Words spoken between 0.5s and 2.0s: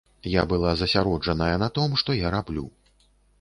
была засяроджаная на тым,